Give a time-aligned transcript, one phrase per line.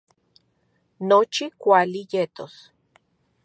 [1.07, 2.53] Nochi kuali yetos